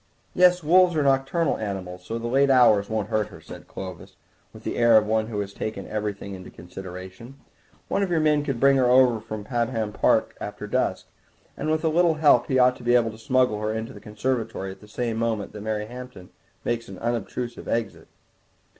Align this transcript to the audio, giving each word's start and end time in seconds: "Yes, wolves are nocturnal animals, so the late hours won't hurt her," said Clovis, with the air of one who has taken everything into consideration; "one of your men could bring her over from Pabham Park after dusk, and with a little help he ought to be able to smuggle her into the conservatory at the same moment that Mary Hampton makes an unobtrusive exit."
"Yes, 0.33 0.63
wolves 0.63 0.95
are 0.95 1.03
nocturnal 1.03 1.59
animals, 1.59 2.03
so 2.05 2.17
the 2.17 2.25
late 2.25 2.49
hours 2.49 2.89
won't 2.89 3.09
hurt 3.09 3.27
her," 3.27 3.39
said 3.39 3.67
Clovis, 3.67 4.15
with 4.51 4.63
the 4.63 4.75
air 4.77 4.97
of 4.97 5.05
one 5.05 5.27
who 5.27 5.39
has 5.41 5.53
taken 5.53 5.85
everything 5.87 6.33
into 6.33 6.49
consideration; 6.49 7.37
"one 7.87 8.01
of 8.01 8.09
your 8.09 8.19
men 8.19 8.43
could 8.43 8.59
bring 8.59 8.77
her 8.77 8.89
over 8.89 9.19
from 9.19 9.43
Pabham 9.43 9.91
Park 9.93 10.35
after 10.41 10.65
dusk, 10.65 11.05
and 11.55 11.69
with 11.69 11.83
a 11.83 11.87
little 11.89 12.15
help 12.15 12.47
he 12.47 12.57
ought 12.57 12.77
to 12.77 12.83
be 12.83 12.95
able 12.95 13.11
to 13.11 13.17
smuggle 13.19 13.61
her 13.61 13.71
into 13.75 13.93
the 13.93 14.01
conservatory 14.01 14.71
at 14.71 14.81
the 14.81 14.87
same 14.87 15.17
moment 15.17 15.53
that 15.53 15.61
Mary 15.61 15.85
Hampton 15.85 16.31
makes 16.65 16.87
an 16.87 16.97
unobtrusive 16.97 17.67
exit." 17.67 18.07